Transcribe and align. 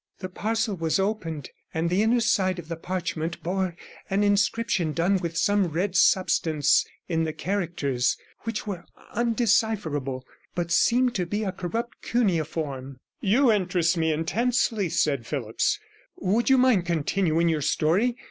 The 0.17 0.29
parcel 0.29 0.75
was 0.75 0.97
opened, 0.97 1.51
and 1.75 1.87
the 1.87 2.01
inner 2.01 2.21
side 2.21 2.57
of 2.57 2.69
the 2.69 2.75
parchment 2.75 3.43
bore 3.43 3.75
43 4.09 4.15
an 4.15 4.23
inscription 4.23 4.93
done 4.93 5.19
with 5.19 5.37
some 5.37 5.67
red 5.67 5.95
substance 5.95 6.83
in 7.07 7.23
the 7.23 7.33
characters 7.33 8.17
were 8.65 8.83
undecipherable, 9.11 10.25
but 10.55 10.71
seemed 10.71 11.13
to 11.13 11.27
be 11.27 11.43
a 11.43 11.51
corrupt 11.51 12.01
cuneiform.' 12.01 12.97
'You 13.19 13.51
interest 13.51 13.95
me 13.95 14.11
intensely,' 14.11 14.89
said 14.89 15.27
Phillipps. 15.27 15.79
'Would 16.17 16.49
you 16.49 16.57
mind 16.57 16.87
continuing 16.87 17.47
your 17.47 17.61
story? 17.61 18.15